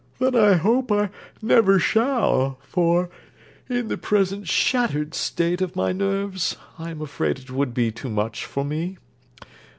[0.17, 1.11] 'Then I hope I
[1.43, 3.11] never shall, for,
[3.69, 8.09] in the present shattered state of my nerves, I am afraid it would be too
[8.09, 8.97] much for me.